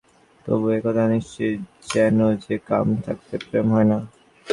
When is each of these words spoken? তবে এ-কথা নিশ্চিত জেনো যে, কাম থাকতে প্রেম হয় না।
তবে 0.45 0.67
এ-কথা 0.75 1.03
নিশ্চিত 1.07 1.55
জেনো 1.89 2.27
যে, 2.43 2.55
কাম 2.69 2.87
থাকতে 3.05 3.35
প্রেম 3.45 3.65
হয় 3.73 3.87
না। 3.91 3.97